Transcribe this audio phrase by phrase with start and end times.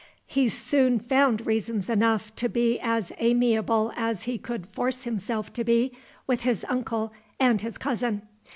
[0.25, 5.63] He soon found reasons enough to be as amiable as he could force himself to
[5.63, 5.91] be
[6.25, 8.23] with his uncle and his cousin.